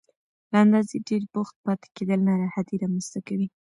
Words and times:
له 0.51 0.57
اندازې 0.65 0.95
ډېر 1.07 1.21
بوخت 1.33 1.55
پاتې 1.65 1.87
کېدل 1.95 2.19
ناراحتي 2.29 2.75
رامنځته 2.83 3.19
کوي. 3.27 3.47